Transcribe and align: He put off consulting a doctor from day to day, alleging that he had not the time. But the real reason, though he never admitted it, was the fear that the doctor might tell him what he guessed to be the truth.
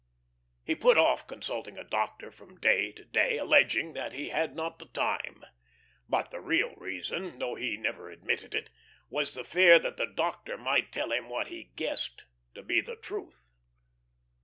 He 0.63 0.73
put 0.73 0.97
off 0.97 1.27
consulting 1.27 1.77
a 1.77 1.83
doctor 1.83 2.31
from 2.31 2.59
day 2.59 2.91
to 2.91 3.05
day, 3.05 3.37
alleging 3.37 3.93
that 3.93 4.13
he 4.13 4.29
had 4.29 4.55
not 4.55 4.79
the 4.79 4.87
time. 4.87 5.45
But 6.09 6.31
the 6.31 6.39
real 6.41 6.73
reason, 6.77 7.37
though 7.37 7.53
he 7.53 7.77
never 7.77 8.09
admitted 8.09 8.55
it, 8.55 8.71
was 9.09 9.35
the 9.35 9.43
fear 9.43 9.77
that 9.77 9.97
the 9.97 10.07
doctor 10.07 10.57
might 10.57 10.91
tell 10.91 11.11
him 11.11 11.29
what 11.29 11.49
he 11.49 11.65
guessed 11.75 12.25
to 12.55 12.63
be 12.63 12.81
the 12.81 12.95
truth. 12.95 13.51